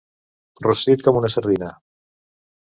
Rostit 0.67 1.03
com 1.09 1.19
una 1.19 1.31
sardina. 1.35 1.71